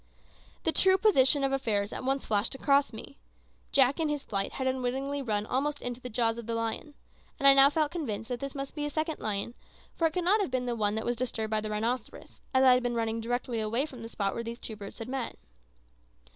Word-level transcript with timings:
The 0.63 0.71
true 0.71 0.97
position 0.97 1.43
of 1.43 1.51
affairs 1.51 1.93
at 1.93 2.03
once 2.03 2.25
flashed 2.25 2.55
across 2.55 2.91
me. 2.91 3.19
Jack 3.71 3.99
in 3.99 4.09
his 4.09 4.23
flight 4.23 4.53
had 4.53 4.65
unwittingly 4.65 5.21
run 5.21 5.45
almost 5.45 5.79
into 5.79 6.01
the 6.01 6.09
jaws 6.09 6.39
of 6.39 6.47
the 6.47 6.55
lion; 6.55 6.95
and 7.37 7.45
I 7.45 7.53
now 7.53 7.69
felt 7.69 7.91
convinced 7.91 8.27
that 8.29 8.39
this 8.39 8.55
must 8.55 8.73
be 8.73 8.83
a 8.83 8.89
second 8.89 9.19
lion, 9.19 9.53
for 9.95 10.07
it 10.07 10.13
could 10.13 10.23
not 10.25 10.41
have 10.41 10.49
been 10.49 10.65
the 10.65 10.73
one 10.75 10.95
that 10.95 11.05
was 11.05 11.15
disturbed 11.15 11.51
by 11.51 11.61
the 11.61 11.69
rhinoceros, 11.69 12.41
as 12.51 12.63
I 12.63 12.73
had 12.73 12.81
been 12.81 12.95
running 12.95 13.21
directly 13.21 13.59
away 13.59 13.85
from 13.85 14.01
the 14.01 14.09
spot 14.09 14.33
where 14.33 14.43
these 14.43 14.57
two 14.57 14.75
brutes 14.75 14.97
had 14.97 15.07
met. 15.07 15.37